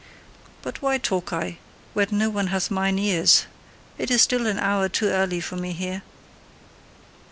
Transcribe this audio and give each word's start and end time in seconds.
But 0.63 0.81
why 0.81 0.97
talk 0.97 1.31
I, 1.31 1.59
when 1.93 2.07
no 2.11 2.31
one 2.31 2.47
hath 2.47 2.71
MINE 2.71 2.97
ears! 2.97 3.45
It 3.99 4.09
is 4.09 4.23
still 4.23 4.47
an 4.47 4.57
hour 4.57 4.89
too 4.89 5.09
early 5.09 5.39
for 5.39 5.57
me 5.57 5.73
here. 5.73 6.01